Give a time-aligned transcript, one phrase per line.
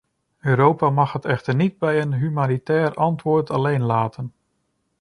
[0.41, 4.33] Europa mag het echter niet bij een humanitair antwoord alleen laten.